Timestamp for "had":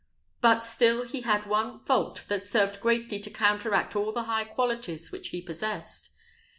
1.21-1.45